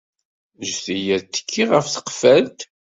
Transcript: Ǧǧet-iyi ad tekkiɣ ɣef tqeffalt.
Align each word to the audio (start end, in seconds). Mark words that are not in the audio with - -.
Ǧǧet-iyi 0.67 1.11
ad 1.17 1.23
tekkiɣ 1.25 1.69
ɣef 1.73 1.87
tqeffalt. 1.89 2.59